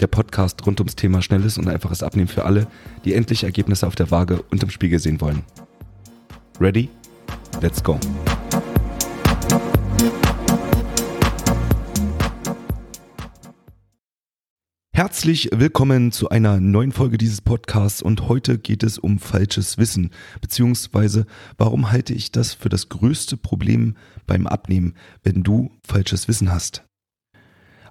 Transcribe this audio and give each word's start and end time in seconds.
Der 0.00 0.08
Podcast 0.08 0.66
rund 0.66 0.78
ums 0.80 0.94
Thema 0.94 1.22
schnelles 1.22 1.56
und 1.56 1.68
einfaches 1.68 2.02
Abnehmen 2.02 2.28
für 2.28 2.44
alle, 2.44 2.66
die 3.04 3.14
endlich 3.14 3.44
Ergebnisse 3.44 3.86
auf 3.86 3.94
der 3.94 4.10
Waage 4.10 4.42
und 4.50 4.62
im 4.62 4.68
Spiegel 4.68 4.98
sehen 4.98 5.20
wollen. 5.22 5.42
Ready? 6.60 6.90
Let's 7.62 7.82
go! 7.82 7.98
Herzlich 14.92 15.50
willkommen 15.52 16.10
zu 16.10 16.30
einer 16.30 16.58
neuen 16.58 16.90
Folge 16.92 17.18
dieses 17.18 17.42
Podcasts 17.42 18.00
und 18.00 18.28
heute 18.28 18.58
geht 18.58 18.82
es 18.82 18.98
um 18.98 19.18
falsches 19.18 19.76
Wissen, 19.76 20.10
beziehungsweise 20.40 21.26
warum 21.58 21.90
halte 21.90 22.14
ich 22.14 22.32
das 22.32 22.54
für 22.54 22.70
das 22.70 22.88
größte 22.88 23.36
Problem 23.36 23.96
beim 24.26 24.46
Abnehmen, 24.46 24.94
wenn 25.22 25.42
du 25.42 25.70
falsches 25.86 26.28
Wissen 26.28 26.50
hast. 26.50 26.86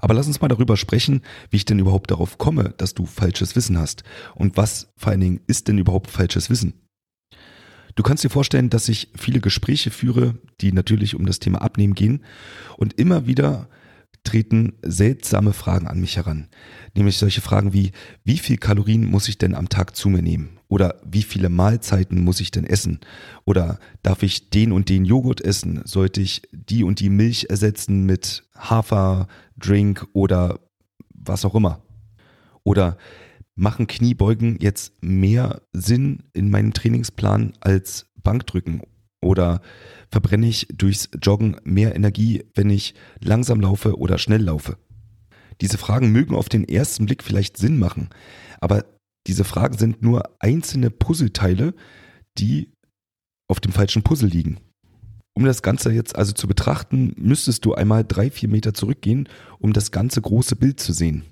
Aber 0.05 0.13
lass 0.13 0.27
uns 0.27 0.39
mal 0.39 0.49
darüber 0.49 0.77
sprechen, 0.77 1.23
wie 1.49 1.57
ich 1.57 1.65
denn 1.65 1.79
überhaupt 1.79 2.11
darauf 2.11 2.37
komme, 2.37 2.75
dass 2.77 2.93
du 2.93 3.07
falsches 3.07 3.55
Wissen 3.55 3.75
hast 3.79 4.03
und 4.35 4.55
was 4.55 4.93
vor 4.95 5.11
allen 5.11 5.19
Dingen 5.19 5.39
ist 5.47 5.67
denn 5.67 5.79
überhaupt 5.79 6.11
falsches 6.11 6.51
Wissen. 6.51 6.75
Du 7.95 8.03
kannst 8.03 8.23
dir 8.23 8.29
vorstellen, 8.29 8.69
dass 8.69 8.87
ich 8.87 9.09
viele 9.15 9.39
Gespräche 9.39 9.89
führe, 9.89 10.35
die 10.61 10.73
natürlich 10.73 11.15
um 11.15 11.25
das 11.25 11.39
Thema 11.39 11.63
Abnehmen 11.63 11.95
gehen 11.95 12.23
und 12.77 12.93
immer 12.99 13.25
wieder 13.25 13.67
treten 14.25 14.73
seltsame 14.81 15.53
Fragen 15.53 15.87
an 15.87 16.01
mich 16.01 16.17
heran. 16.17 16.49
Nämlich 16.95 17.17
solche 17.17 17.41
Fragen 17.41 17.71
wie, 17.71 17.91
wie 18.23 18.37
viel 18.37 18.57
Kalorien 18.57 19.05
muss 19.05 19.29
ich 19.29 19.37
denn 19.37 19.55
am 19.55 19.69
Tag 19.69 19.95
zu 19.95 20.09
mir 20.09 20.21
nehmen? 20.21 20.59
Oder 20.67 20.99
wie 21.05 21.23
viele 21.23 21.49
Mahlzeiten 21.49 22.23
muss 22.23 22.41
ich 22.41 22.51
denn 22.51 22.65
essen? 22.65 22.99
Oder 23.45 23.79
darf 24.03 24.23
ich 24.23 24.49
den 24.49 24.71
und 24.71 24.89
den 24.89 25.05
Joghurt 25.05 25.41
essen? 25.41 25.81
Sollte 25.85 26.21
ich 26.21 26.41
die 26.51 26.83
und 26.83 26.99
die 26.99 27.09
Milch 27.09 27.47
ersetzen 27.49 28.05
mit 28.05 28.43
Haferdrink 28.57 30.07
oder 30.13 30.59
was 31.13 31.45
auch 31.45 31.55
immer? 31.55 31.81
Oder 32.63 32.97
machen 33.55 33.87
Kniebeugen 33.87 34.57
jetzt 34.59 35.01
mehr 35.01 35.61
Sinn 35.71 36.23
in 36.33 36.49
meinem 36.49 36.73
Trainingsplan 36.73 37.53
als 37.61 38.07
Bankdrücken 38.21 38.81
oder 39.25 39.61
verbrenne 40.09 40.47
ich 40.47 40.67
durchs 40.71 41.09
Joggen 41.21 41.57
mehr 41.63 41.95
Energie, 41.95 42.45
wenn 42.53 42.69
ich 42.69 42.93
langsam 43.19 43.59
laufe 43.59 43.97
oder 43.97 44.17
schnell 44.17 44.43
laufe? 44.43 44.77
Diese 45.61 45.77
Fragen 45.77 46.11
mögen 46.11 46.35
auf 46.35 46.47
den 46.47 46.63
ersten 46.63 47.05
Blick 47.05 47.23
vielleicht 47.23 47.57
Sinn 47.57 47.79
machen, 47.79 48.09
aber 48.61 48.85
diese 49.27 49.43
Fragen 49.43 49.77
sind 49.77 50.01
nur 50.01 50.23
einzelne 50.39 50.91
Puzzleteile, 50.91 51.73
die 52.37 52.71
auf 53.49 53.59
dem 53.59 53.71
falschen 53.71 54.03
Puzzle 54.03 54.29
liegen. 54.29 54.59
Um 55.33 55.43
das 55.43 55.61
Ganze 55.61 55.91
jetzt 55.91 56.15
also 56.15 56.31
zu 56.31 56.47
betrachten, 56.47 57.13
müsstest 57.17 57.65
du 57.65 57.73
einmal 57.73 58.05
drei, 58.05 58.29
vier 58.29 58.47
Meter 58.47 58.73
zurückgehen, 58.73 59.27
um 59.59 59.73
das 59.73 59.91
ganze 59.91 60.21
große 60.21 60.55
Bild 60.55 60.79
zu 60.79 60.93
sehen. 60.93 61.23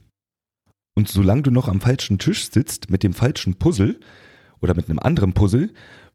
Und 0.95 1.07
solange 1.07 1.44
du 1.44 1.52
noch 1.52 1.67
am 1.67 1.80
falschen 1.80 2.19
Tisch 2.19 2.50
sitzt 2.52 2.89
mit 2.89 3.03
dem 3.03 3.13
falschen 3.13 3.55
Puzzle 3.55 4.00
oder 4.62 4.75
mit 4.75 4.90
einem 4.90 5.00
anderen 5.00 5.34
Puzzle, 5.34 5.72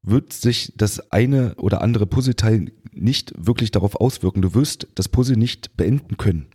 wird 0.08 0.32
sich 0.32 0.72
das 0.76 1.12
eine 1.12 1.54
oder 1.56 1.82
andere 1.82 2.06
Puzzleteil 2.06 2.72
nicht 2.92 3.32
wirklich 3.36 3.70
darauf 3.70 3.96
auswirken. 3.96 4.42
Du 4.42 4.54
wirst 4.54 4.88
das 4.94 5.08
Puzzle 5.08 5.36
nicht 5.36 5.76
beenden 5.76 6.16
können. 6.16 6.48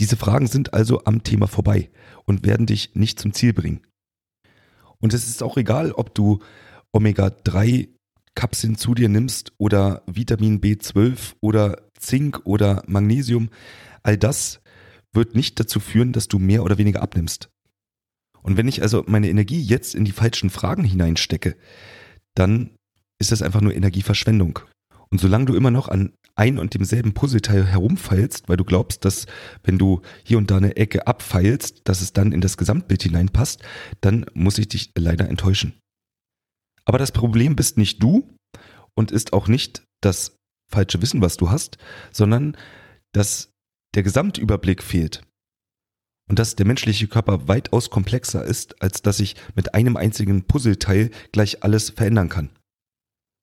Diese 0.00 0.16
Fragen 0.16 0.46
sind 0.46 0.74
also 0.74 1.04
am 1.04 1.22
Thema 1.22 1.46
vorbei 1.46 1.90
und 2.24 2.44
werden 2.44 2.66
dich 2.66 2.94
nicht 2.94 3.20
zum 3.20 3.32
Ziel 3.32 3.52
bringen. 3.52 3.80
Und 4.98 5.14
es 5.14 5.28
ist 5.28 5.42
auch 5.42 5.56
egal, 5.56 5.92
ob 5.92 6.14
du 6.14 6.40
Omega-3 6.92 7.88
Kapseln 8.34 8.76
zu 8.76 8.94
dir 8.94 9.08
nimmst 9.08 9.52
oder 9.58 10.02
Vitamin 10.06 10.60
B12 10.60 11.34
oder 11.40 11.82
Zink 11.98 12.40
oder 12.44 12.82
Magnesium. 12.86 13.50
All 14.02 14.16
das 14.16 14.60
wird 15.12 15.34
nicht 15.34 15.60
dazu 15.60 15.78
führen, 15.78 16.12
dass 16.12 16.28
du 16.28 16.38
mehr 16.38 16.64
oder 16.64 16.78
weniger 16.78 17.02
abnimmst. 17.02 17.48
Und 18.42 18.56
wenn 18.56 18.68
ich 18.68 18.82
also 18.82 19.04
meine 19.06 19.28
Energie 19.28 19.62
jetzt 19.62 19.94
in 19.94 20.04
die 20.04 20.12
falschen 20.12 20.50
Fragen 20.50 20.84
hineinstecke, 20.84 21.56
dann 22.34 22.70
ist 23.24 23.32
das 23.32 23.42
einfach 23.42 23.60
nur 23.60 23.74
Energieverschwendung. 23.74 24.60
Und 25.10 25.20
solange 25.20 25.46
du 25.46 25.54
immer 25.54 25.70
noch 25.70 25.88
an 25.88 26.12
ein 26.34 26.58
und 26.58 26.74
demselben 26.74 27.14
Puzzleteil 27.14 27.64
herumfeilst, 27.64 28.48
weil 28.48 28.56
du 28.56 28.64
glaubst, 28.64 29.04
dass 29.04 29.26
wenn 29.62 29.78
du 29.78 30.02
hier 30.24 30.38
und 30.38 30.50
da 30.50 30.56
eine 30.56 30.76
Ecke 30.76 31.06
abfeilst, 31.06 31.82
dass 31.84 32.00
es 32.00 32.12
dann 32.12 32.32
in 32.32 32.40
das 32.40 32.56
Gesamtbild 32.56 33.02
hineinpasst, 33.02 33.62
dann 34.00 34.26
muss 34.34 34.58
ich 34.58 34.68
dich 34.68 34.90
leider 34.96 35.28
enttäuschen. 35.28 35.74
Aber 36.84 36.98
das 36.98 37.12
Problem 37.12 37.56
bist 37.56 37.78
nicht 37.78 38.02
du 38.02 38.36
und 38.94 39.10
ist 39.10 39.32
auch 39.32 39.48
nicht 39.48 39.84
das 40.00 40.36
falsche 40.70 41.00
Wissen, 41.00 41.22
was 41.22 41.36
du 41.36 41.50
hast, 41.50 41.78
sondern 42.12 42.56
dass 43.12 43.50
der 43.94 44.02
Gesamtüberblick 44.02 44.82
fehlt. 44.82 45.22
Und 46.28 46.38
dass 46.38 46.56
der 46.56 46.66
menschliche 46.66 47.06
Körper 47.06 47.48
weitaus 47.48 47.90
komplexer 47.90 48.44
ist, 48.44 48.82
als 48.82 49.02
dass 49.02 49.20
ich 49.20 49.36
mit 49.54 49.74
einem 49.74 49.96
einzigen 49.96 50.44
Puzzleteil 50.44 51.10
gleich 51.32 51.62
alles 51.62 51.90
verändern 51.90 52.30
kann. 52.30 52.50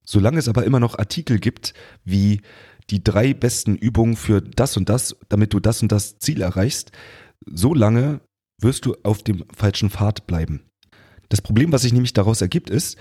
Solange 0.06 0.40
es 0.40 0.48
aber 0.48 0.66
immer 0.66 0.80
noch 0.80 0.98
Artikel 0.98 1.40
gibt, 1.40 1.74
wie 2.04 2.42
die 2.90 3.04
drei 3.04 3.34
besten 3.34 3.76
Übungen 3.76 4.16
für 4.16 4.42
das 4.42 4.78
und 4.78 4.90
das, 4.90 5.16
damit 5.30 5.54
du 5.54 5.60
das 5.60 5.82
und 5.82 5.92
das 5.92 6.18
Ziel 6.20 6.42
erreichst, 6.42 6.92
so 7.46 7.74
lange 7.74 8.22
wirst 8.60 8.86
du 8.86 8.96
auf 9.04 9.24
dem 9.24 9.46
falschen 9.56 9.90
Pfad 9.90 10.28
bleiben. 10.28 10.64
Das 11.30 11.42
Problem, 11.42 11.72
was 11.72 11.84
sich 11.84 11.94
nämlich 11.94 12.14
daraus 12.14 12.42
ergibt, 12.42 12.70
ist, 12.70 12.98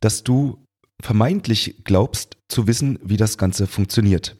dass 0.00 0.22
du 0.22 0.64
vermeintlich 1.02 1.82
glaubst 1.84 2.36
zu 2.48 2.66
wissen, 2.66 2.98
wie 3.02 3.16
das 3.16 3.38
Ganze 3.38 3.66
funktioniert. 3.66 4.36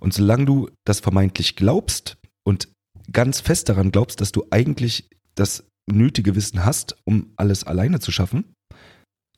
Und 0.00 0.14
solange 0.14 0.44
du 0.44 0.70
das 0.84 1.00
vermeintlich 1.00 1.56
glaubst 1.56 2.18
und 2.44 2.68
ganz 3.12 3.40
fest 3.40 3.68
daran 3.68 3.90
glaubst, 3.90 4.20
dass 4.20 4.32
du 4.32 4.46
eigentlich 4.50 5.10
das 5.34 5.64
nötige 5.90 6.36
Wissen 6.36 6.64
hast, 6.64 6.96
um 7.04 7.32
alles 7.36 7.64
alleine 7.64 8.00
zu 8.00 8.12
schaffen, 8.12 8.54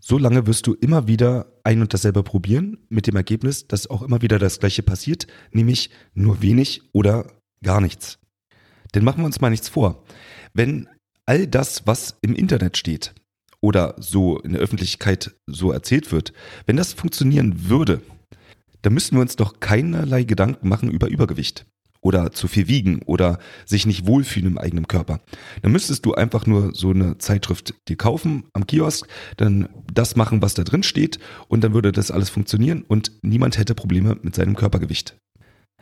so 0.00 0.18
lange 0.18 0.46
wirst 0.46 0.66
du 0.66 0.74
immer 0.74 1.06
wieder 1.06 1.52
ein 1.62 1.80
und 1.80 1.92
dasselbe 1.92 2.22
probieren, 2.22 2.78
mit 2.88 3.06
dem 3.06 3.16
Ergebnis, 3.16 3.68
dass 3.68 3.88
auch 3.88 4.02
immer 4.02 4.22
wieder 4.22 4.38
das 4.38 4.58
gleiche 4.58 4.82
passiert, 4.82 5.26
nämlich 5.52 5.90
nur 6.14 6.42
wenig 6.42 6.82
oder 6.92 7.26
gar 7.62 7.80
nichts. 7.80 8.18
Denn 8.94 9.04
machen 9.04 9.18
wir 9.22 9.26
uns 9.26 9.40
mal 9.40 9.50
nichts 9.50 9.68
vor. 9.68 10.04
Wenn 10.54 10.88
all 11.26 11.46
das, 11.46 11.86
was 11.86 12.16
im 12.22 12.34
Internet 12.34 12.76
steht 12.76 13.14
oder 13.60 13.94
so 13.98 14.38
in 14.40 14.52
der 14.52 14.62
Öffentlichkeit 14.62 15.36
so 15.46 15.70
erzählt 15.70 16.10
wird, 16.12 16.32
wenn 16.66 16.76
das 16.76 16.92
funktionieren 16.92 17.68
würde, 17.68 18.02
dann 18.82 18.94
müssten 18.94 19.16
wir 19.16 19.20
uns 19.20 19.36
doch 19.36 19.60
keinerlei 19.60 20.24
Gedanken 20.24 20.68
machen 20.68 20.90
über 20.90 21.08
Übergewicht 21.08 21.66
oder 22.02 22.32
zu 22.32 22.48
viel 22.48 22.68
wiegen 22.68 23.02
oder 23.02 23.38
sich 23.66 23.86
nicht 23.86 24.06
wohlfühlen 24.06 24.52
im 24.52 24.58
eigenen 24.58 24.88
Körper. 24.88 25.20
Dann 25.62 25.72
müsstest 25.72 26.06
du 26.06 26.14
einfach 26.14 26.46
nur 26.46 26.74
so 26.74 26.90
eine 26.90 27.18
Zeitschrift 27.18 27.74
dir 27.88 27.96
kaufen 27.96 28.44
am 28.52 28.66
Kiosk, 28.66 29.06
dann 29.36 29.68
das 29.92 30.16
machen, 30.16 30.42
was 30.42 30.54
da 30.54 30.64
drin 30.64 30.82
steht 30.82 31.18
und 31.48 31.62
dann 31.62 31.74
würde 31.74 31.92
das 31.92 32.10
alles 32.10 32.30
funktionieren 32.30 32.82
und 32.82 33.12
niemand 33.22 33.58
hätte 33.58 33.74
Probleme 33.74 34.18
mit 34.22 34.34
seinem 34.34 34.56
Körpergewicht. 34.56 35.16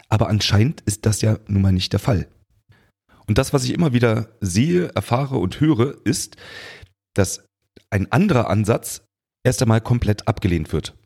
Aber 0.09 0.29
anscheinend 0.29 0.81
ist 0.83 1.06
das 1.06 1.21
ja 1.21 1.39
nun 1.47 1.62
mal 1.62 1.73
nicht 1.73 1.93
der 1.93 2.00
Fall. 2.00 2.29
Und 3.26 3.37
das, 3.37 3.53
was 3.53 3.64
ich 3.64 3.75
immer 3.75 3.93
wieder 3.93 4.31
sehe, 4.41 4.88
erfahre 4.94 5.37
und 5.37 5.61
höre, 5.61 5.97
ist, 6.05 6.37
dass 7.14 7.44
ein 7.91 8.11
anderer 8.11 8.49
Ansatz 8.49 9.03
erst 9.44 9.62
einmal 9.62 9.81
komplett 9.81 10.26
abgelehnt 10.26 10.73
wird. 10.73 10.98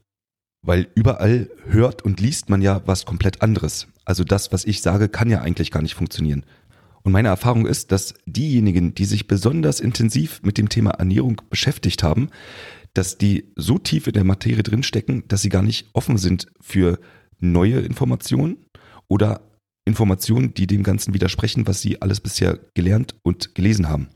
Weil 0.64 0.88
überall 0.94 1.50
hört 1.67 2.03
und 2.03 2.20
liest 2.20 2.49
man 2.49 2.62
ja 2.62 2.82
was 2.87 3.05
komplett 3.05 3.43
anderes. 3.43 3.88
Also 4.05 4.25
das, 4.25 4.53
was 4.53 4.64
ich 4.64 4.81
sage, 4.81 5.09
kann 5.09 5.31
ja 5.31 5.41
eigentlich 5.41 5.70
gar 5.70 5.82
nicht 5.82 5.94
funktionieren. 5.94 6.44
Und 7.03 7.12
meine 7.12 7.29
Erfahrung 7.29 7.67
ist, 7.67 7.91
dass 7.91 8.14
diejenigen, 8.26 8.94
die 8.94 9.05
sich 9.05 9.26
besonders 9.26 9.81
intensiv 9.81 10.41
mit 10.43 10.59
dem 10.59 10.69
Thema 10.69 10.91
Ernährung 10.93 11.43
beschäftigt 11.50 12.03
haben, 12.03 12.31
dass 12.94 13.19
die 13.19 13.53
so 13.56 13.79
tief 13.79 14.06
in 14.06 14.12
der 14.12 14.25
Materie 14.25 14.62
drinstecken, 14.62 15.25
dass 15.26 15.43
sie 15.43 15.49
gar 15.49 15.62
nicht 15.62 15.88
offen 15.94 16.19
sind 16.19 16.47
für 16.61 17.00
neue 17.41 17.81
Informationen 17.81 18.58
oder 19.08 19.41
Informationen, 19.85 20.55
die 20.55 20.69
dem 20.69 20.85
Ganzen 20.85 21.12
widersprechen, 21.12 21.67
was 21.67 21.81
sie 21.81 22.00
alles 22.00 22.20
bisher 22.20 22.61
gelernt 22.75 23.17
und 23.23 23.55
gelesen 23.56 23.88
haben. 23.88 24.08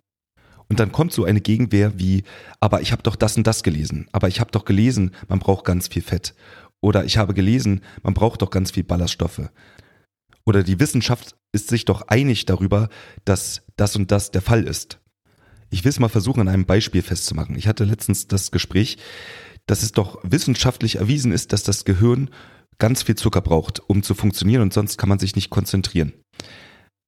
Und 0.68 0.80
dann 0.80 0.92
kommt 0.92 1.12
so 1.12 1.24
eine 1.24 1.40
Gegenwehr 1.40 1.98
wie, 1.98 2.24
aber 2.60 2.80
ich 2.80 2.92
habe 2.92 3.02
doch 3.02 3.16
das 3.16 3.36
und 3.36 3.46
das 3.46 3.62
gelesen, 3.62 4.08
aber 4.12 4.28
ich 4.28 4.40
habe 4.40 4.50
doch 4.50 4.64
gelesen, 4.64 5.12
man 5.28 5.38
braucht 5.38 5.64
ganz 5.64 5.88
viel 5.88 6.02
Fett. 6.02 6.34
Oder 6.80 7.04
ich 7.04 7.18
habe 7.18 7.34
gelesen, 7.34 7.82
man 8.02 8.14
braucht 8.14 8.42
doch 8.42 8.50
ganz 8.50 8.72
viel 8.72 8.84
Ballaststoffe. 8.84 9.50
Oder 10.44 10.62
die 10.62 10.78
Wissenschaft 10.78 11.36
ist 11.52 11.68
sich 11.68 11.84
doch 11.84 12.02
einig 12.02 12.46
darüber, 12.46 12.88
dass 13.24 13.62
das 13.76 13.96
und 13.96 14.10
das 14.10 14.30
der 14.30 14.42
Fall 14.42 14.64
ist. 14.64 15.00
Ich 15.70 15.84
will 15.84 15.90
es 15.90 15.98
mal 15.98 16.08
versuchen, 16.08 16.40
an 16.40 16.48
einem 16.48 16.66
Beispiel 16.66 17.02
festzumachen. 17.02 17.56
Ich 17.56 17.66
hatte 17.66 17.84
letztens 17.84 18.28
das 18.28 18.50
Gespräch, 18.52 18.98
dass 19.66 19.82
es 19.82 19.92
doch 19.92 20.20
wissenschaftlich 20.22 20.96
erwiesen 20.96 21.32
ist, 21.32 21.52
dass 21.52 21.64
das 21.64 21.84
Gehirn 21.84 22.30
ganz 22.78 23.02
viel 23.02 23.16
Zucker 23.16 23.40
braucht, 23.40 23.80
um 23.88 24.02
zu 24.02 24.14
funktionieren 24.14 24.62
und 24.62 24.72
sonst 24.72 24.96
kann 24.96 25.08
man 25.08 25.18
sich 25.18 25.34
nicht 25.34 25.50
konzentrieren. 25.50 26.12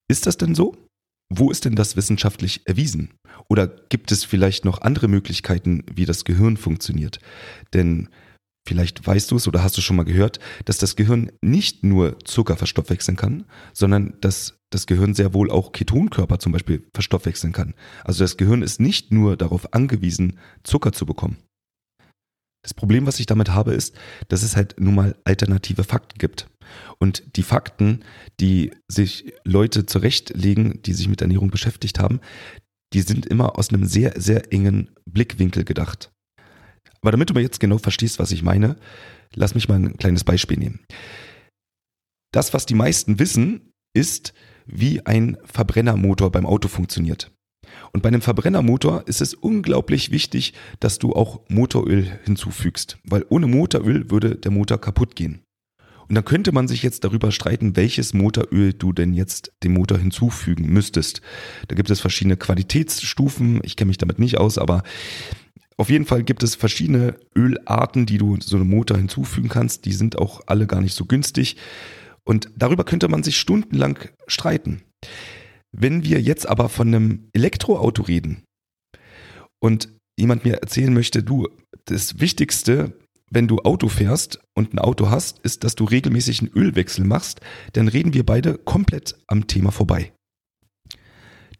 Ist 0.08 0.26
das 0.26 0.38
denn 0.38 0.54
so? 0.54 0.76
Wo 1.30 1.50
ist 1.50 1.64
denn 1.64 1.74
das 1.74 1.96
wissenschaftlich 1.96 2.62
erwiesen? 2.66 3.10
Oder 3.48 3.66
gibt 3.66 4.12
es 4.12 4.24
vielleicht 4.24 4.64
noch 4.64 4.80
andere 4.80 5.08
Möglichkeiten, 5.08 5.84
wie 5.92 6.06
das 6.06 6.24
Gehirn 6.24 6.56
funktioniert? 6.56 7.18
Denn 7.74 8.08
vielleicht 8.66 9.06
weißt 9.06 9.30
du 9.30 9.36
es 9.36 9.46
oder 9.46 9.62
hast 9.62 9.76
du 9.76 9.82
schon 9.82 9.96
mal 9.96 10.04
gehört, 10.04 10.40
dass 10.64 10.78
das 10.78 10.96
Gehirn 10.96 11.30
nicht 11.42 11.84
nur 11.84 12.18
Zucker 12.24 12.56
verstoffwechseln 12.56 13.16
kann, 13.16 13.44
sondern 13.72 14.14
dass 14.20 14.58
das 14.70 14.86
Gehirn 14.86 15.14
sehr 15.14 15.34
wohl 15.34 15.50
auch 15.50 15.72
Ketonkörper 15.72 16.38
zum 16.38 16.52
Beispiel 16.52 16.86
verstoffwechseln 16.94 17.52
kann. 17.52 17.74
Also 18.04 18.24
das 18.24 18.36
Gehirn 18.36 18.62
ist 18.62 18.80
nicht 18.80 19.12
nur 19.12 19.36
darauf 19.36 19.72
angewiesen, 19.74 20.38
Zucker 20.62 20.92
zu 20.92 21.06
bekommen. 21.06 21.38
Das 22.62 22.74
Problem, 22.74 23.06
was 23.06 23.20
ich 23.20 23.26
damit 23.26 23.50
habe, 23.50 23.72
ist, 23.72 23.96
dass 24.28 24.42
es 24.42 24.56
halt 24.56 24.76
nun 24.78 24.94
mal 24.94 25.16
alternative 25.24 25.84
Fakten 25.84 26.18
gibt. 26.18 26.48
Und 26.98 27.36
die 27.36 27.42
Fakten, 27.42 28.04
die 28.40 28.72
sich 28.88 29.32
Leute 29.44 29.86
zurechtlegen, 29.86 30.82
die 30.82 30.92
sich 30.92 31.08
mit 31.08 31.22
Ernährung 31.22 31.50
beschäftigt 31.50 31.98
haben, 31.98 32.20
die 32.92 33.00
sind 33.00 33.26
immer 33.26 33.58
aus 33.58 33.70
einem 33.70 33.84
sehr, 33.84 34.20
sehr 34.20 34.52
engen 34.52 34.90
Blickwinkel 35.06 35.64
gedacht. 35.64 36.10
Aber 37.00 37.12
damit 37.12 37.30
du 37.30 37.34
mir 37.34 37.42
jetzt 37.42 37.60
genau 37.60 37.78
verstehst, 37.78 38.18
was 38.18 38.32
ich 38.32 38.42
meine, 38.42 38.76
lass 39.34 39.54
mich 39.54 39.68
mal 39.68 39.76
ein 39.76 39.96
kleines 39.96 40.24
Beispiel 40.24 40.58
nehmen. 40.58 40.80
Das, 42.32 42.52
was 42.52 42.66
die 42.66 42.74
meisten 42.74 43.18
wissen, 43.18 43.72
ist, 43.94 44.34
wie 44.66 45.04
ein 45.06 45.38
Verbrennermotor 45.44 46.30
beim 46.30 46.44
Auto 46.44 46.68
funktioniert. 46.68 47.30
Und 47.92 48.02
bei 48.02 48.08
einem 48.08 48.20
Verbrennermotor 48.20 49.04
ist 49.06 49.20
es 49.20 49.34
unglaublich 49.34 50.10
wichtig, 50.10 50.54
dass 50.80 50.98
du 50.98 51.12
auch 51.12 51.40
Motoröl 51.48 52.06
hinzufügst, 52.24 52.98
weil 53.04 53.24
ohne 53.28 53.46
Motoröl 53.46 54.10
würde 54.10 54.36
der 54.36 54.50
Motor 54.50 54.80
kaputt 54.80 55.16
gehen. 55.16 55.42
Und 56.08 56.14
dann 56.14 56.24
könnte 56.24 56.52
man 56.52 56.68
sich 56.68 56.82
jetzt 56.82 57.04
darüber 57.04 57.32
streiten, 57.32 57.76
welches 57.76 58.14
Motoröl 58.14 58.72
du 58.72 58.92
denn 58.92 59.12
jetzt 59.12 59.52
dem 59.62 59.74
Motor 59.74 59.98
hinzufügen 59.98 60.72
müsstest. 60.72 61.20
Da 61.68 61.74
gibt 61.74 61.90
es 61.90 62.00
verschiedene 62.00 62.38
Qualitätsstufen, 62.38 63.60
ich 63.62 63.76
kenne 63.76 63.88
mich 63.88 63.98
damit 63.98 64.18
nicht 64.18 64.38
aus, 64.38 64.56
aber 64.56 64.82
auf 65.76 65.90
jeden 65.90 66.06
Fall 66.06 66.24
gibt 66.24 66.42
es 66.42 66.54
verschiedene 66.54 67.14
Ölarten, 67.36 68.06
die 68.06 68.18
du 68.18 68.38
so 68.40 68.56
einem 68.56 68.68
Motor 68.68 68.96
hinzufügen 68.96 69.48
kannst. 69.48 69.84
Die 69.84 69.92
sind 69.92 70.18
auch 70.18 70.40
alle 70.46 70.66
gar 70.66 70.80
nicht 70.80 70.94
so 70.94 71.04
günstig. 71.04 71.56
Und 72.24 72.50
darüber 72.56 72.84
könnte 72.84 73.08
man 73.08 73.22
sich 73.22 73.38
stundenlang 73.38 73.98
streiten. 74.26 74.82
Wenn 75.76 76.04
wir 76.04 76.20
jetzt 76.20 76.48
aber 76.48 76.68
von 76.68 76.88
einem 76.88 77.28
Elektroauto 77.32 78.02
reden 78.02 78.44
und 79.60 79.92
jemand 80.18 80.44
mir 80.44 80.54
erzählen 80.54 80.92
möchte, 80.92 81.22
du, 81.22 81.48
das 81.84 82.20
Wichtigste, 82.20 82.98
wenn 83.30 83.48
du 83.48 83.58
Auto 83.58 83.88
fährst 83.88 84.40
und 84.56 84.72
ein 84.72 84.78
Auto 84.78 85.10
hast, 85.10 85.38
ist, 85.40 85.64
dass 85.64 85.74
du 85.74 85.84
regelmäßig 85.84 86.40
einen 86.40 86.52
Ölwechsel 86.52 87.04
machst, 87.04 87.40
dann 87.74 87.88
reden 87.88 88.14
wir 88.14 88.24
beide 88.24 88.56
komplett 88.56 89.18
am 89.26 89.46
Thema 89.46 89.70
vorbei. 89.70 90.12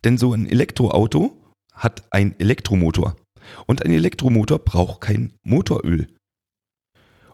Denn 0.04 0.16
so 0.16 0.32
ein 0.32 0.48
Elektroauto 0.48 1.36
hat 1.74 2.12
einen 2.12 2.38
Elektromotor. 2.38 3.16
Und 3.66 3.84
ein 3.84 3.92
Elektromotor 3.92 4.58
braucht 4.58 5.00
kein 5.00 5.34
Motoröl. 5.42 6.08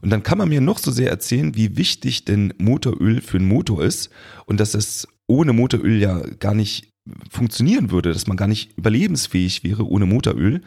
Und 0.01 0.11
dann 0.11 0.23
kann 0.23 0.39
man 0.39 0.49
mir 0.49 0.61
noch 0.61 0.79
so 0.79 0.91
sehr 0.91 1.11
erzählen, 1.11 1.55
wie 1.57 1.77
wichtig 1.77 2.25
denn 2.25 2.53
Motoröl 2.59 3.21
für 3.21 3.39
einen 3.39 3.49
Motor 3.49 3.83
ist 3.83 4.11
und 4.45 4.61
dass 4.61 4.75
es 4.75 5.09
ohne 5.27 5.53
Motoröl 5.53 6.01
ja 6.01 6.21
gar 6.39 6.55
nicht 6.55 6.91
funktionieren 7.31 7.91
würde, 7.91 8.13
dass 8.13 8.27
man 8.27 8.37
gar 8.37 8.49
nicht 8.49 8.77
überlebensfähig 8.77 9.65
wäre 9.65 9.87
ohne 9.87 10.07
Motoröl. 10.07 10.63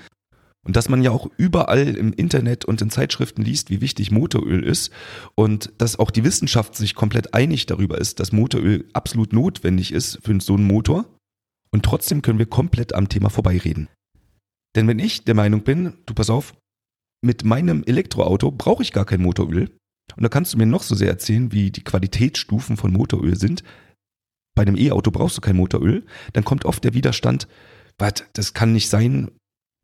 Und 0.65 0.75
dass 0.75 0.89
man 0.89 1.01
ja 1.01 1.11
auch 1.11 1.29
überall 1.37 1.95
im 1.95 2.11
Internet 2.11 2.65
und 2.65 2.81
in 2.81 2.89
Zeitschriften 2.89 3.41
liest, 3.41 3.69
wie 3.69 3.79
wichtig 3.79 4.11
Motoröl 4.11 4.65
ist 4.65 4.91
und 5.33 5.71
dass 5.77 5.97
auch 5.97 6.11
die 6.11 6.25
Wissenschaft 6.25 6.75
sich 6.75 6.93
komplett 6.93 7.33
einig 7.33 7.67
darüber 7.67 7.97
ist, 7.97 8.19
dass 8.19 8.33
Motoröl 8.33 8.85
absolut 8.91 9.31
notwendig 9.31 9.93
ist 9.93 10.19
für 10.23 10.37
so 10.41 10.55
einen 10.55 10.67
Motor. 10.67 11.05
Und 11.71 11.85
trotzdem 11.85 12.21
können 12.21 12.39
wir 12.39 12.47
komplett 12.47 12.93
am 12.93 13.07
Thema 13.07 13.29
vorbeireden. 13.29 13.87
Denn 14.75 14.89
wenn 14.89 14.99
ich 14.99 15.23
der 15.23 15.35
Meinung 15.35 15.63
bin, 15.63 15.93
du 16.05 16.13
pass 16.13 16.29
auf, 16.29 16.53
mit 17.23 17.45
meinem 17.45 17.83
Elektroauto 17.85 18.51
brauche 18.51 18.83
ich 18.83 18.91
gar 18.91 19.05
kein 19.05 19.21
Motoröl. 19.21 19.69
Und 20.17 20.23
da 20.23 20.29
kannst 20.29 20.53
du 20.53 20.57
mir 20.57 20.65
noch 20.65 20.83
so 20.83 20.95
sehr 20.95 21.09
erzählen, 21.09 21.51
wie 21.53 21.71
die 21.71 21.83
Qualitätsstufen 21.83 22.75
von 22.75 22.91
Motoröl 22.91 23.37
sind 23.37 23.63
bei 24.57 24.63
einem 24.63 24.75
E-Auto 24.75 25.11
brauchst 25.11 25.37
du 25.37 25.41
kein 25.41 25.55
Motoröl, 25.55 26.03
dann 26.33 26.43
kommt 26.43 26.65
oft 26.65 26.83
der 26.83 26.95
Widerstand, 26.95 27.47
was, 27.99 28.25
das 28.33 28.53
kann 28.53 28.73
nicht 28.73 28.89
sein, 28.89 29.29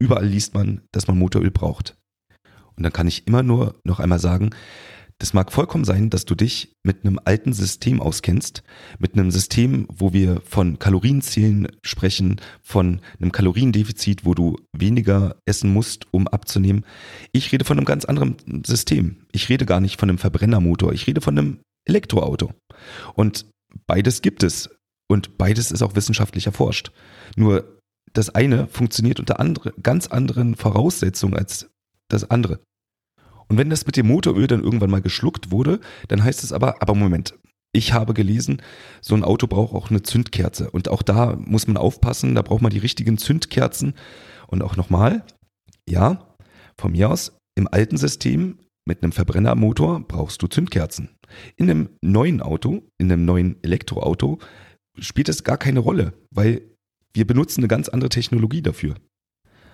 überall 0.02 0.26
liest 0.26 0.56
man, 0.56 0.82
dass 0.92 1.08
man 1.08 1.18
Motoröl 1.18 1.52
braucht. 1.52 1.96
Und 2.76 2.84
dann 2.84 2.92
kann 2.92 3.08
ich 3.08 3.28
immer 3.28 3.44
nur 3.44 3.76
noch 3.84 4.00
einmal 4.00 4.18
sagen, 4.20 4.50
das 5.20 5.34
mag 5.34 5.52
vollkommen 5.52 5.86
sein, 5.86 6.10
dass 6.10 6.26
du 6.26 6.34
dich 6.34 6.74
mit 6.84 7.06
einem 7.06 7.20
alten 7.24 7.54
System 7.54 8.02
auskennst, 8.02 8.64
mit 8.98 9.14
einem 9.14 9.30
System, 9.30 9.86
wo 9.94 10.12
wir 10.12 10.42
von 10.44 10.80
Kalorienzählen 10.80 11.68
sprechen, 11.84 12.42
von 12.64 13.00
einem 13.22 13.32
Kaloriendefizit, 13.32 14.26
wo 14.26 14.34
du 14.34 14.58
weniger 14.76 15.36
essen 15.46 15.72
musst, 15.72 16.08
um 16.12 16.28
abzunehmen. 16.28 16.84
Ich 17.32 17.52
rede 17.52 17.64
von 17.64 17.78
einem 17.78 17.86
ganz 17.86 18.06
anderen 18.06 18.38
System. 18.66 19.18
Ich 19.32 19.50
rede 19.50 19.68
gar 19.68 19.80
nicht 19.80 20.00
von 20.00 20.10
einem 20.10 20.18
Verbrennermotor, 20.18 20.94
ich 20.94 21.06
rede 21.06 21.22
von 21.22 21.38
einem 21.38 21.60
Elektroauto. 21.86 22.52
Und 23.14 23.46
beides 23.88 24.22
gibt 24.22 24.44
es 24.44 24.70
und 25.10 25.38
beides 25.38 25.72
ist 25.72 25.82
auch 25.82 25.96
wissenschaftlich 25.96 26.46
erforscht. 26.46 26.92
Nur 27.36 27.80
das 28.14 28.30
eine 28.30 28.68
funktioniert 28.68 29.20
unter 29.20 29.40
andere, 29.40 29.74
ganz 29.82 30.08
anderen 30.08 30.56
Voraussetzungen 30.56 31.36
als 31.36 31.70
das 32.10 32.30
andere. 32.30 32.60
Und 33.48 33.58
wenn 33.58 33.70
das 33.70 33.86
mit 33.86 33.98
dem 33.98 34.08
Motoröl 34.08 34.48
dann 34.48 34.64
irgendwann 34.64 34.90
mal 34.90 35.02
geschluckt 35.02 35.52
wurde, 35.52 35.80
dann 36.08 36.24
heißt 36.24 36.44
es 36.44 36.54
aber, 36.54 36.82
aber 36.82 36.96
Moment, 36.96 37.36
ich 37.74 37.94
habe 37.94 38.14
gelesen, 38.14 38.62
so 39.02 39.16
ein 39.16 39.24
Auto 39.24 39.48
braucht 39.48 39.74
auch 39.74 39.90
eine 39.90 40.04
Zündkerze. 40.04 40.70
Und 40.70 40.90
auch 40.90 41.02
da 41.02 41.36
muss 41.38 41.68
man 41.68 41.78
aufpassen, 41.78 42.36
da 42.36 42.44
braucht 42.44 42.62
man 42.62 42.72
die 42.72 42.80
richtigen 42.80 43.18
Zündkerzen. 43.18 43.96
Und 44.48 44.62
auch 44.62 44.76
nochmal, 44.76 45.26
ja, 45.90 46.36
von 46.80 46.92
mir 46.92 47.10
aus, 47.10 47.36
im 47.56 47.68
alten 47.68 47.98
System 47.98 48.60
mit 48.86 49.02
einem 49.02 49.12
Verbrennermotor 49.12 50.02
brauchst 50.08 50.42
du 50.42 50.48
Zündkerzen. 50.48 51.10
In 51.56 51.70
einem 51.70 51.90
neuen 52.02 52.42
Auto, 52.42 52.84
in 52.98 53.12
einem 53.12 53.26
neuen 53.26 53.64
Elektroauto, 53.64 54.40
spielt 54.98 55.30
es 55.30 55.44
gar 55.44 55.58
keine 55.58 55.80
Rolle, 55.80 56.14
weil 56.32 56.62
wir 57.14 57.26
benutzen 57.26 57.62
eine 57.62 57.68
ganz 57.68 57.90
andere 57.90 58.10
Technologie 58.10 58.62
dafür. 58.62 58.96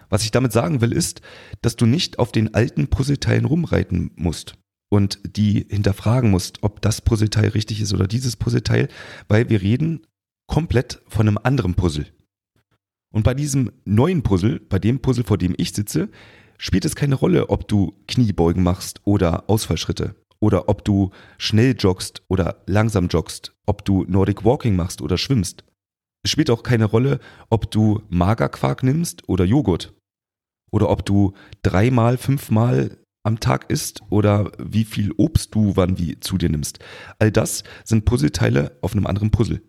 Was 0.10 0.24
ich 0.24 0.32
damit 0.32 0.52
sagen 0.52 0.82
will, 0.82 0.92
ist, 0.92 1.22
dass 1.62 1.76
du 1.76 1.86
nicht 1.86 2.20
auf 2.20 2.32
den 2.32 2.54
alten 2.54 2.88
Puzzleteilen 2.88 3.46
rumreiten 3.46 4.12
musst 4.16 4.56
und 4.90 5.20
die 5.24 5.68
hinterfragen 5.70 6.32
musst, 6.32 6.64
ob 6.64 6.82
das 6.82 7.02
Puzzleteil 7.02 7.50
richtig 7.50 7.80
ist 7.82 7.94
oder 7.94 8.08
dieses 8.08 8.36
Puzzleteil, 8.36 8.88
weil 9.28 9.50
wir 9.50 9.62
reden 9.62 10.06
komplett 10.48 11.02
von 11.08 11.28
einem 11.28 11.38
anderen 11.42 11.76
Puzzle. 11.76 12.08
Und 13.12 13.24
bei 13.24 13.34
diesem 13.34 13.72
neuen 13.86 14.24
Puzzle, 14.24 14.60
bei 14.60 14.80
dem 14.80 15.00
Puzzle, 15.00 15.24
vor 15.24 15.38
dem 15.38 15.54
ich 15.58 15.74
sitze, 15.74 16.10
spielt 16.60 16.86
es 16.86 16.96
keine 16.96 17.16
Rolle, 17.16 17.50
ob 17.50 17.68
du 17.68 17.96
Kniebeugen 18.08 18.62
machst 18.62 19.02
oder 19.06 19.50
Ausfallschritte 19.50 20.16
oder 20.40 20.70
ob 20.70 20.86
du 20.86 21.10
schnell 21.40 21.76
joggst 21.78 22.22
oder 22.28 22.62
langsam 22.68 23.08
joggst, 23.08 23.56
ob 23.66 23.84
du 23.86 24.06
Nordic 24.08 24.46
Walking 24.46 24.76
machst 24.76 25.02
oder 25.02 25.18
schwimmst. 25.18 25.64
Es 26.24 26.32
spielt 26.32 26.50
auch 26.50 26.64
keine 26.64 26.86
Rolle, 26.86 27.20
ob 27.50 27.72
du 27.72 28.04
Magerquark 28.10 28.84
nimmst 28.84 29.28
oder 29.28 29.46
Joghurt 29.46 29.94
oder 30.72 30.90
ob 30.90 31.06
du 31.06 31.34
dreimal, 31.64 32.18
fünfmal 32.18 32.98
am 33.24 33.40
Tag 33.40 33.70
isst 33.70 34.02
oder 34.10 34.52
wie 34.60 34.86
viel 34.86 35.12
Obst 35.18 35.56
du 35.56 35.76
wann 35.76 35.98
wie 35.98 36.20
zu 36.20 36.38
dir 36.38 36.50
nimmst. 36.50 36.80
All 37.20 37.32
das 37.32 37.64
sind 37.84 38.06
Puzzleteile 38.06 38.78
auf 38.82 38.94
einem 38.94 39.08
anderen 39.08 39.32
Puzzle. 39.32 39.62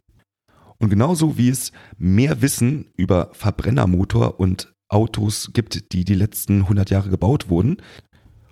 Und 0.78 0.88
genauso 0.88 1.36
wie 1.36 1.50
es 1.50 1.72
mehr 1.98 2.42
Wissen 2.42 2.90
über 2.96 3.30
Verbrennermotor 3.32 4.40
und 4.40 4.72
Autos 4.90 5.50
gibt, 5.52 5.92
die 5.92 6.04
die 6.04 6.14
letzten 6.14 6.62
100 6.62 6.90
Jahre 6.90 7.10
gebaut 7.10 7.48
wurden 7.48 7.78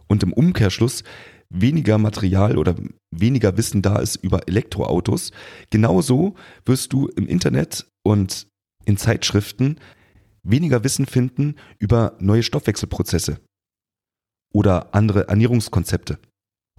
und 0.07 0.23
im 0.23 0.33
Umkehrschluss 0.33 1.04
weniger 1.50 1.99
Material 1.99 2.59
oder 2.59 2.76
weniger 3.11 3.57
Wissen 3.57 3.83
da 3.83 3.99
ist 3.99 4.16
über 4.16 4.49
Elektroautos, 4.49 5.33
genauso 5.71 6.35
wirst 6.64 6.92
du 6.92 7.09
im 7.09 7.26
Internet 7.26 7.87
und 8.02 8.47
in 8.85 8.97
Zeitschriften 8.97 9.76
weniger 10.42 10.85
Wissen 10.85 11.07
finden 11.07 11.57
über 11.78 12.16
neue 12.21 12.42
Stoffwechselprozesse 12.42 13.40
oder 14.52 14.95
andere 14.95 15.28
Ernährungskonzepte. 15.28 16.18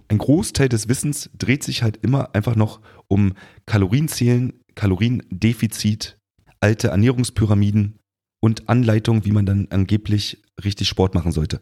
Ein 0.08 0.18
Großteil 0.18 0.68
des 0.68 0.88
Wissens 0.88 1.30
dreht 1.38 1.62
sich 1.62 1.82
halt 1.82 1.98
immer 1.98 2.34
einfach 2.34 2.56
noch 2.56 2.80
um 3.06 3.34
Kalorienzählen, 3.66 4.60
Kaloriendefizit, 4.74 6.18
alte 6.60 6.88
Ernährungspyramiden 6.88 7.99
und 8.42 8.68
Anleitung, 8.68 9.24
wie 9.24 9.32
man 9.32 9.46
dann 9.46 9.68
angeblich 9.70 10.42
richtig 10.64 10.88
Sport 10.88 11.14
machen 11.14 11.32
sollte. 11.32 11.60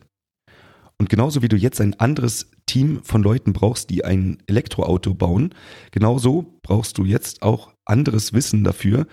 Und 1.01 1.09
genauso 1.09 1.43
wie 1.43 1.49
du 1.49 1.57
jetzt 1.57 1.81
ein 1.81 1.99
anderes 2.01 2.51
Team 2.67 3.03
von 3.05 3.23
Leuten 3.23 3.53
brauchst, 3.53 3.91
die 3.91 4.05
ein 4.05 4.43
Elektroauto 4.47 5.15
bauen, 5.15 5.55
genauso 5.93 6.59
brauchst 6.63 6.99
du 6.99 7.05
jetzt 7.05 7.43
auch 7.43 7.73
anderes 7.85 8.33
Wissen 8.33 8.65
dafür 8.65 9.07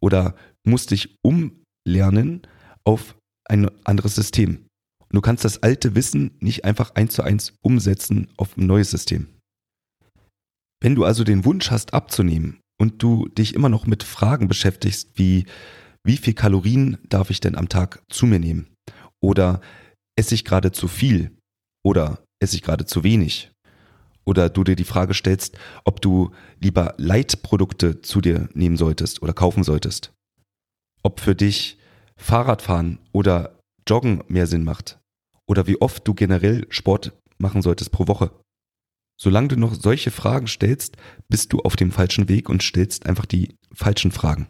oder 0.00 0.34
musst 0.64 0.90
dich 0.90 1.16
umlernen 1.22 2.42
auf 2.84 3.16
ein 3.48 3.70
anderes 3.84 4.16
System. 4.16 4.66
Und 5.00 5.14
du 5.14 5.20
kannst 5.20 5.44
das 5.44 5.62
alte 5.62 5.94
Wissen 5.94 6.32
nicht 6.40 6.64
einfach 6.64 6.94
eins 6.94 7.14
zu 7.14 7.22
eins 7.22 7.54
umsetzen 7.62 8.28
auf 8.36 8.56
ein 8.56 8.66
neues 8.66 8.90
System. 8.90 9.28
Wenn 10.80 10.94
du 10.94 11.04
also 11.04 11.24
den 11.24 11.44
Wunsch 11.44 11.70
hast 11.70 11.94
abzunehmen 11.94 12.60
und 12.80 13.02
du 13.02 13.28
dich 13.28 13.54
immer 13.54 13.68
noch 13.68 13.86
mit 13.86 14.02
Fragen 14.02 14.48
beschäftigst 14.48 15.10
wie 15.14 15.46
wie 16.08 16.16
viel 16.16 16.32
Kalorien 16.32 16.96
darf 17.10 17.28
ich 17.28 17.38
denn 17.38 17.54
am 17.54 17.68
Tag 17.68 18.02
zu 18.08 18.24
mir 18.24 18.38
nehmen? 18.38 18.74
Oder 19.20 19.60
esse 20.16 20.34
ich 20.34 20.46
gerade 20.46 20.72
zu 20.72 20.88
viel? 20.88 21.36
Oder 21.84 22.24
esse 22.40 22.56
ich 22.56 22.62
gerade 22.62 22.86
zu 22.86 23.04
wenig? 23.04 23.52
Oder 24.24 24.48
du 24.48 24.64
dir 24.64 24.74
die 24.74 24.84
Frage 24.84 25.12
stellst, 25.12 25.58
ob 25.84 26.00
du 26.00 26.30
lieber 26.60 26.94
Leitprodukte 26.96 28.00
zu 28.00 28.22
dir 28.22 28.48
nehmen 28.54 28.78
solltest 28.78 29.20
oder 29.22 29.34
kaufen 29.34 29.64
solltest. 29.64 30.14
Ob 31.02 31.20
für 31.20 31.34
dich 31.34 31.76
Fahrradfahren 32.16 33.00
oder 33.12 33.58
Joggen 33.86 34.24
mehr 34.28 34.46
Sinn 34.46 34.64
macht. 34.64 34.98
Oder 35.46 35.66
wie 35.66 35.80
oft 35.80 36.08
du 36.08 36.14
generell 36.14 36.66
Sport 36.70 37.12
machen 37.36 37.60
solltest 37.60 37.92
pro 37.92 38.08
Woche. 38.08 38.30
Solange 39.20 39.48
du 39.48 39.56
noch 39.56 39.74
solche 39.74 40.10
Fragen 40.10 40.46
stellst, 40.46 40.96
bist 41.28 41.52
du 41.52 41.60
auf 41.60 41.76
dem 41.76 41.92
falschen 41.92 42.30
Weg 42.30 42.48
und 42.48 42.62
stellst 42.62 43.04
einfach 43.04 43.26
die 43.26 43.54
falschen 43.74 44.10
Fragen. 44.10 44.48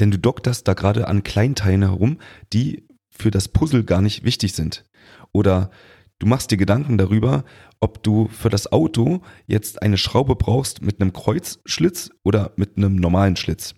Denn 0.00 0.10
du 0.10 0.18
dokterst 0.18 0.68
da 0.68 0.74
gerade 0.74 1.08
an 1.08 1.22
Kleinteilen 1.22 1.82
herum, 1.82 2.18
die 2.52 2.86
für 3.10 3.30
das 3.30 3.48
Puzzle 3.48 3.84
gar 3.84 4.02
nicht 4.02 4.24
wichtig 4.24 4.52
sind. 4.52 4.84
Oder 5.32 5.70
du 6.18 6.26
machst 6.26 6.50
dir 6.50 6.58
Gedanken 6.58 6.98
darüber, 6.98 7.44
ob 7.80 8.02
du 8.02 8.28
für 8.28 8.50
das 8.50 8.70
Auto 8.72 9.22
jetzt 9.46 9.82
eine 9.82 9.98
Schraube 9.98 10.36
brauchst 10.36 10.82
mit 10.82 11.00
einem 11.00 11.12
Kreuzschlitz 11.12 12.10
oder 12.24 12.52
mit 12.56 12.76
einem 12.76 12.96
normalen 12.96 13.36
Schlitz. 13.36 13.74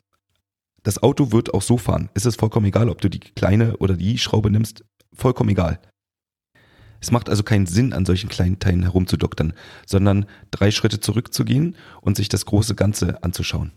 Das 0.82 1.02
Auto 1.02 1.32
wird 1.32 1.54
auch 1.54 1.62
so 1.62 1.76
fahren. 1.76 2.10
Es 2.14 2.24
ist 2.24 2.38
vollkommen 2.38 2.66
egal, 2.66 2.88
ob 2.88 3.00
du 3.00 3.08
die 3.08 3.20
kleine 3.20 3.76
oder 3.76 3.96
die 3.96 4.18
Schraube 4.18 4.50
nimmst. 4.50 4.84
Vollkommen 5.12 5.50
egal. 5.50 5.80
Es 7.00 7.10
macht 7.10 7.28
also 7.28 7.42
keinen 7.42 7.66
Sinn, 7.66 7.92
an 7.92 8.04
solchen 8.04 8.28
kleinen 8.28 8.58
Teilen 8.58 8.82
herumzudoktern, 8.82 9.52
sondern 9.86 10.26
drei 10.50 10.70
Schritte 10.70 11.00
zurückzugehen 11.00 11.76
und 12.00 12.16
sich 12.16 12.28
das 12.28 12.44
große 12.46 12.74
Ganze 12.74 13.22
anzuschauen. 13.22 13.72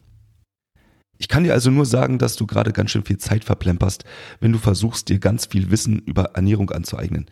Ich 1.21 1.27
kann 1.27 1.43
dir 1.43 1.53
also 1.53 1.69
nur 1.69 1.85
sagen, 1.85 2.17
dass 2.17 2.35
du 2.35 2.47
gerade 2.47 2.73
ganz 2.73 2.89
schön 2.89 3.05
viel 3.05 3.19
Zeit 3.19 3.43
verplemperst, 3.43 4.05
wenn 4.39 4.51
du 4.51 4.57
versuchst, 4.57 5.07
dir 5.07 5.19
ganz 5.19 5.45
viel 5.45 5.69
Wissen 5.69 5.99
über 5.99 6.31
Ernährung 6.33 6.71
anzueignen. 6.71 7.27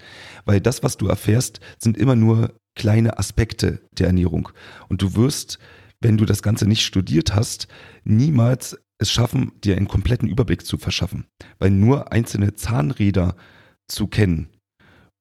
Weil 0.46 0.62
das, 0.62 0.84
was 0.84 0.96
du 0.98 1.08
erfährst, 1.08 1.60
sind 1.80 1.98
immer 1.98 2.16
nur 2.16 2.54
kleine 2.76 3.18
Aspekte 3.18 3.82
der 3.98 4.06
Ernährung. 4.06 4.50
Und 4.90 5.02
du 5.02 5.16
wirst, 5.16 5.58
wenn 6.02 6.18
du 6.18 6.26
das 6.26 6.44
Ganze 6.44 6.68
nicht 6.68 6.86
studiert 6.86 7.34
hast, 7.34 7.68
niemals 8.04 8.78
es 9.00 9.12
schaffen, 9.12 9.54
dir 9.64 9.76
einen 9.76 9.88
kompletten 9.88 10.30
Überblick 10.30 10.68
zu 10.68 10.78
verschaffen. 10.78 11.26
Weil 11.58 11.72
nur 11.72 12.12
einzelne 12.12 12.54
Zahnräder 12.54 13.36
zu 13.88 14.06
kennen, 14.06 14.50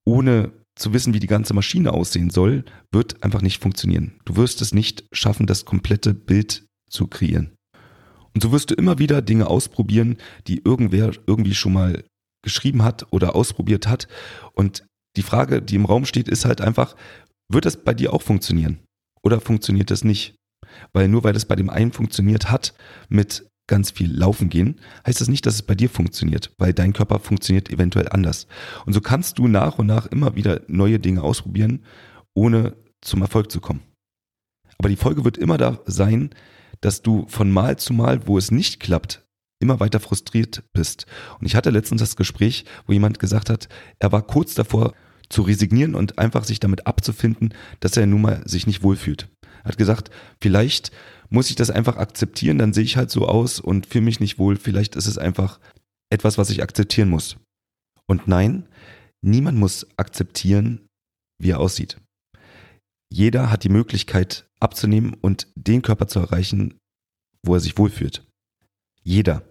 ohne 0.05 0.53
zu 0.77 0.93
wissen, 0.93 1.15
wie 1.15 1.21
die 1.21 1.27
ganze 1.27 1.55
Maschine 1.55 1.95
aussehen 1.95 2.29
soll, 2.29 2.67
wird 2.93 3.23
einfach 3.23 3.41
nicht 3.41 3.63
funktionieren. 3.63 4.21
Du 4.27 4.37
wirst 4.37 4.61
es 4.61 4.75
nicht 4.75 5.05
schaffen, 5.11 5.47
das 5.47 5.65
komplette 5.65 6.13
Bild 6.13 6.67
zu 6.91 7.07
kreieren. 7.07 7.55
Und 8.39 8.43
so 8.43 8.53
wirst 8.53 8.71
du 8.71 8.77
immer 8.77 9.01
wieder 9.01 9.21
Dinge 9.21 9.49
ausprobieren, 9.49 10.17
die 10.47 10.63
irgendwer 10.65 11.11
irgendwie 11.27 11.57
schon 11.57 11.73
mal 11.73 12.05
geschrieben 12.45 12.85
hat 12.85 13.05
oder 13.11 13.35
ausprobiert 13.35 13.89
hat. 13.89 14.07
Und 14.53 14.87
die 15.17 15.25
Frage, 15.25 15.61
die 15.61 15.75
im 15.75 15.85
Raum 15.85 16.05
steht, 16.05 16.29
ist 16.29 16.45
halt 16.45 16.61
einfach, 16.61 16.95
wird 17.51 17.65
das 17.65 17.83
bei 17.83 17.95
dir 17.95 18.13
auch 18.13 18.23
funktionieren? 18.23 18.79
Oder 19.25 19.41
funktioniert 19.41 19.91
das 19.91 20.05
nicht? 20.05 20.37
Weil 20.93 21.09
nur 21.09 21.25
weil 21.25 21.35
es 21.35 21.47
bei 21.47 21.57
dem 21.57 21.69
einen 21.69 21.91
funktioniert 21.91 22.49
hat 22.49 22.75
mit 23.09 23.45
ganz 23.67 23.91
viel 23.91 24.17
Laufen 24.17 24.51
gehen, 24.51 24.81
heißt 25.05 25.21
das 25.21 25.27
nicht, 25.27 25.45
dass 25.45 25.55
es 25.55 25.63
bei 25.63 25.75
dir 25.75 25.91
funktioniert, 25.91 26.53
weil 26.59 26.73
dein 26.73 26.93
Körper 26.93 27.19
funktioniert 27.19 27.71
eventuell 27.71 28.09
anders. 28.09 28.47
Und 28.87 28.93
so 28.93 29.01
kannst 29.01 29.41
du 29.41 29.49
nach 29.49 29.81
und 29.81 29.89
nach 29.89 30.07
immer 30.07 30.37
wieder 30.37 30.61
neue 30.69 31.01
Dinge 31.01 31.23
ausprobieren, 31.23 31.83
ohne 32.37 32.77
zum 33.01 33.21
Erfolg 33.21 33.51
zu 33.51 33.61
kommen. 33.61 33.83
Aber 34.79 34.91
die 34.91 34.95
Folge 34.95 35.25
wird 35.25 35.39
immer 35.39 35.59
da 35.59 35.81
sein, 35.87 36.31
dass 36.81 37.03
du 37.03 37.27
von 37.29 37.51
Mal 37.51 37.79
zu 37.79 37.93
Mal, 37.93 38.27
wo 38.27 38.39
es 38.39 38.51
nicht 38.51 38.81
klappt, 38.81 39.25
immer 39.61 39.81
weiter 39.81 40.01
frustriert 40.01 40.63
bist. 40.73 41.07
Und 41.41 41.47
ich 41.47 41.57
hatte 41.57 41.71
letztens 41.71 42.01
das 42.01 42.17
Gespräch, 42.17 42.65
wo 42.87 42.93
jemand 42.93 43.19
gesagt 43.19 43.51
hat, 43.51 43.69
er 43.99 44.13
war 44.13 44.23
kurz 44.23 44.55
davor 44.55 44.95
zu 45.29 45.43
resignieren 45.43 45.95
und 45.95 46.19
einfach 46.19 46.45
sich 46.45 46.61
damit 46.61 46.87
abzufinden, 46.87 47.53
dass 47.81 47.97
er 47.97 48.07
nun 48.07 48.23
mal 48.23 48.43
sich 48.47 48.67
nicht 48.67 48.83
wohlfühlt. 48.83 49.29
Er 49.63 49.71
hat 49.71 49.79
gesagt, 49.79 50.11
vielleicht 50.41 50.93
muss 51.29 51.51
ich 51.51 51.57
das 51.57 51.71
einfach 51.71 51.97
akzeptieren, 51.97 52.59
dann 52.59 52.73
sehe 52.73 52.85
ich 52.85 52.97
halt 52.97 53.11
so 53.11 53.27
aus 53.27 53.61
und 53.61 53.87
fühle 53.87 54.05
mich 54.05 54.21
nicht 54.21 54.39
wohl. 54.39 54.57
Vielleicht 54.57 54.97
ist 54.97 55.07
es 55.07 55.19
einfach 55.19 55.61
etwas, 56.11 56.39
was 56.39 56.51
ich 56.51 56.63
akzeptieren 56.63 57.11
muss. 57.11 57.37
Und 58.07 58.27
nein, 58.27 58.67
niemand 59.21 59.59
muss 59.59 59.87
akzeptieren, 59.99 60.87
wie 61.39 61.51
er 61.51 61.61
aussieht. 61.61 61.99
Jeder 63.11 63.51
hat 63.51 63.65
die 63.65 63.69
Möglichkeit 63.71 64.47
abzunehmen 64.61 65.15
und 65.15 65.49
den 65.55 65.83
Körper 65.83 66.09
zu 66.09 66.19
erreichen, 66.19 66.79
wo 67.45 67.55
er 67.55 67.61
sich 67.61 67.79
wohlfühlt. 67.79 68.27
Jeder. 69.03 69.51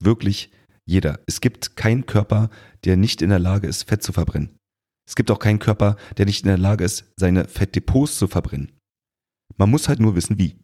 Wirklich 0.00 0.50
jeder. 0.86 1.20
Es 1.26 1.40
gibt 1.40 1.76
keinen 1.76 2.06
Körper, 2.06 2.50
der 2.84 2.96
nicht 2.96 3.22
in 3.22 3.30
der 3.30 3.38
Lage 3.38 3.66
ist, 3.66 3.84
Fett 3.84 4.02
zu 4.02 4.12
verbrennen. 4.12 4.56
Es 5.06 5.16
gibt 5.16 5.30
auch 5.30 5.38
keinen 5.38 5.58
Körper, 5.58 5.96
der 6.16 6.26
nicht 6.26 6.42
in 6.42 6.48
der 6.48 6.58
Lage 6.58 6.84
ist, 6.84 7.12
seine 7.16 7.46
Fettdepots 7.46 8.18
zu 8.18 8.26
verbrennen. 8.26 8.72
Man 9.56 9.70
muss 9.70 9.88
halt 9.88 10.00
nur 10.00 10.16
wissen, 10.16 10.38
wie. 10.38 10.58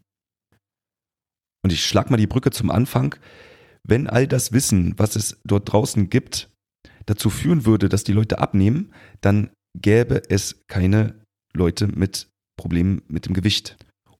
Und 1.62 1.72
ich 1.72 1.84
schlag 1.84 2.10
mal 2.10 2.16
die 2.16 2.26
Brücke 2.26 2.50
zum 2.50 2.70
Anfang. 2.70 3.16
Wenn 3.86 4.06
all 4.06 4.26
das 4.26 4.52
Wissen, 4.52 4.98
was 4.98 5.16
es 5.16 5.40
dort 5.44 5.70
draußen 5.70 6.08
gibt, 6.08 6.50
dazu 7.06 7.28
führen 7.28 7.66
würde, 7.66 7.88
dass 7.88 8.04
die 8.04 8.12
Leute 8.12 8.38
abnehmen, 8.38 8.94
dann 9.20 9.50
gäbe 9.78 10.22
es 10.28 10.64
keine 10.68 11.19
Leute 11.52 11.86
mit 11.86 12.28
Problemen 12.56 13.02
mit 13.08 13.26
dem 13.26 13.34
Gewicht 13.34 13.76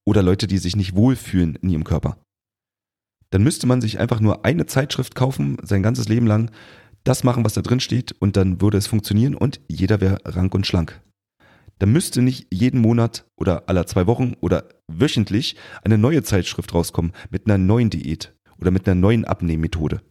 oder 0.07 0.23
Leute, 0.23 0.47
die 0.47 0.59
sich 0.59 0.77
nicht 0.77 0.95
wohlfühlen 0.95 1.57
in 1.57 1.71
ihrem 1.71 1.85
Körper. 1.85 2.19
Dann 3.31 3.43
müsste 3.43 3.67
man 3.67 3.81
sich 3.81 3.99
einfach 3.99 4.21
nur 4.21 4.45
eine 4.45 4.67
Zeitschrift 4.67 5.15
kaufen, 5.15 5.57
sein 5.63 5.83
ganzes 5.83 6.09
Leben 6.09 6.27
lang, 6.27 6.51
das 7.05 7.25
machen, 7.25 7.45
was 7.45 7.55
da 7.55 7.63
drin 7.63 7.81
steht, 7.81 8.13
und 8.13 8.37
dann 8.37 8.61
würde 8.61 8.79
es 8.79 8.87
funktionieren 8.87 9.35
und 9.35 9.61
jeder 9.69 10.01
wäre 10.01 10.19
rank 10.25 10.55
und 10.55 10.67
schlank. 10.67 11.01
Da 11.79 11.87
müsste 11.87 12.21
nicht 12.21 12.49
jeden 12.53 12.81
Monat 12.81 13.25
oder 13.39 13.69
aller 13.69 13.87
zwei 13.87 14.07
Wochen 14.07 14.35
oder 14.41 14.69
wöchentlich 14.87 15.57
eine 15.83 15.97
neue 15.97 16.23
Zeitschrift 16.23 16.75
rauskommen 16.75 17.13
mit 17.31 17.47
einer 17.47 17.57
neuen 17.57 17.89
Diät 17.89 18.35
oder 18.59 18.71
mit 18.71 18.87
einer 18.87 19.01
neuen 19.01 19.25
Abnehmmethode. 19.25 20.03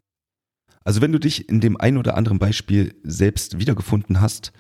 Also 0.84 1.02
wenn 1.02 1.12
du 1.12 1.20
dich 1.20 1.48
in 1.48 1.60
dem 1.60 1.78
einen 1.78 1.98
oder 1.98 2.18
anderen 2.18 2.40
Beispiel 2.40 2.96
selbst 3.04 3.60
wiedergefunden 3.60 4.20
hast, 4.22 4.52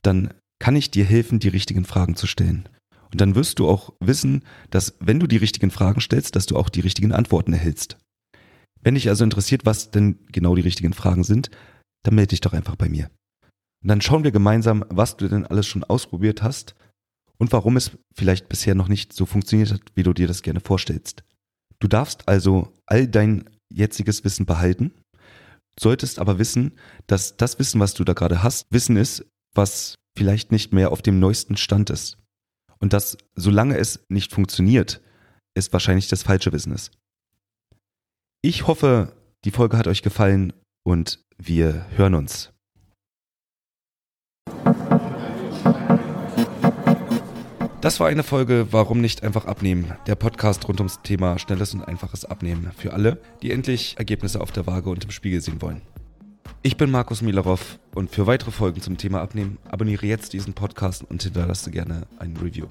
dann 0.00 0.32
kann 0.58 0.76
ich 0.76 0.90
dir 0.90 1.04
helfen, 1.04 1.38
die 1.38 1.48
richtigen 1.48 1.84
Fragen 1.84 2.16
zu 2.16 2.26
stellen. 2.26 2.68
Und 3.12 3.20
dann 3.20 3.34
wirst 3.34 3.58
du 3.58 3.68
auch 3.68 3.92
wissen, 4.00 4.44
dass 4.70 4.94
wenn 4.98 5.20
du 5.20 5.26
die 5.26 5.36
richtigen 5.36 5.70
Fragen 5.70 6.00
stellst, 6.00 6.34
dass 6.36 6.46
du 6.46 6.56
auch 6.56 6.68
die 6.68 6.80
richtigen 6.80 7.12
Antworten 7.12 7.52
erhältst. 7.52 7.96
Wenn 8.82 8.94
dich 8.94 9.08
also 9.08 9.24
interessiert, 9.24 9.64
was 9.64 9.90
denn 9.90 10.18
genau 10.32 10.54
die 10.54 10.62
richtigen 10.62 10.92
Fragen 10.92 11.24
sind, 11.24 11.50
dann 12.02 12.14
melde 12.14 12.30
dich 12.30 12.40
doch 12.40 12.52
einfach 12.52 12.76
bei 12.76 12.88
mir. 12.88 13.10
Und 13.82 13.88
dann 13.88 14.00
schauen 14.00 14.24
wir 14.24 14.32
gemeinsam, 14.32 14.84
was 14.88 15.16
du 15.16 15.28
denn 15.28 15.46
alles 15.46 15.66
schon 15.66 15.84
ausprobiert 15.84 16.42
hast 16.42 16.74
und 17.38 17.52
warum 17.52 17.76
es 17.76 17.92
vielleicht 18.14 18.48
bisher 18.48 18.74
noch 18.74 18.88
nicht 18.88 19.12
so 19.12 19.26
funktioniert 19.26 19.72
hat, 19.72 19.80
wie 19.94 20.02
du 20.02 20.12
dir 20.12 20.26
das 20.26 20.42
gerne 20.42 20.60
vorstellst. 20.60 21.24
Du 21.80 21.88
darfst 21.88 22.28
also 22.28 22.72
all 22.86 23.06
dein 23.06 23.50
jetziges 23.70 24.24
Wissen 24.24 24.46
behalten, 24.46 24.92
solltest 25.78 26.18
aber 26.18 26.38
wissen, 26.38 26.72
dass 27.06 27.36
das 27.36 27.58
Wissen, 27.58 27.80
was 27.80 27.94
du 27.94 28.04
da 28.04 28.12
gerade 28.12 28.42
hast, 28.42 28.66
Wissen 28.70 28.96
ist, 28.96 29.24
was 29.54 29.96
vielleicht 30.16 30.52
nicht 30.52 30.72
mehr 30.72 30.92
auf 30.92 31.02
dem 31.02 31.18
neuesten 31.18 31.56
Stand 31.56 31.90
ist. 31.90 32.18
Und 32.78 32.92
dass, 32.92 33.16
solange 33.34 33.76
es 33.76 34.04
nicht 34.08 34.32
funktioniert, 34.32 35.00
es 35.54 35.72
wahrscheinlich 35.72 36.08
das 36.08 36.22
falsche 36.22 36.50
ist. 36.50 36.90
Ich 38.42 38.66
hoffe, 38.66 39.16
die 39.44 39.50
Folge 39.50 39.78
hat 39.78 39.86
euch 39.86 40.02
gefallen 40.02 40.52
und 40.84 41.24
wir 41.38 41.86
hören 41.96 42.14
uns. 42.14 42.52
Das 47.80 48.00
war 48.00 48.08
eine 48.08 48.22
Folge 48.22 48.68
Warum 48.70 49.02
nicht 49.02 49.22
einfach 49.22 49.44
abnehmen? 49.44 49.92
Der 50.06 50.14
Podcast 50.14 50.66
rund 50.68 50.80
ums 50.80 51.02
Thema 51.02 51.38
schnelles 51.38 51.74
und 51.74 51.82
einfaches 51.82 52.24
Abnehmen 52.24 52.72
für 52.72 52.94
alle, 52.94 53.20
die 53.42 53.50
endlich 53.50 53.96
Ergebnisse 53.98 54.40
auf 54.40 54.52
der 54.52 54.66
Waage 54.66 54.88
und 54.88 55.04
im 55.04 55.10
Spiegel 55.10 55.42
sehen 55.42 55.60
wollen. 55.60 55.82
Ich 56.66 56.78
bin 56.78 56.90
Markus 56.90 57.20
Milarov 57.20 57.78
und 57.94 58.10
für 58.10 58.26
weitere 58.26 58.50
Folgen 58.50 58.80
zum 58.80 58.96
Thema 58.96 59.20
Abnehmen 59.20 59.58
abonniere 59.70 60.06
jetzt 60.06 60.32
diesen 60.32 60.54
Podcast 60.54 61.04
und 61.10 61.22
hinterlasse 61.22 61.70
gerne 61.70 62.06
ein 62.18 62.38
Review. 62.38 62.68